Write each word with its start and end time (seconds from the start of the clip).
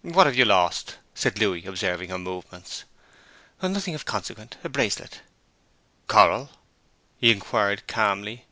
'What 0.00 0.24
have 0.24 0.34
you 0.34 0.46
lost?' 0.46 0.96
said 1.14 1.38
Louis, 1.38 1.66
observing 1.66 2.08
her 2.08 2.16
movements. 2.16 2.84
'Nothing 3.60 3.94
of 3.94 4.06
consequence, 4.06 4.54
a 4.64 4.70
bracelet.' 4.70 5.20
'Coral?' 6.08 6.48
he 7.18 7.30
inquired 7.30 7.86
calmly. 7.86 8.46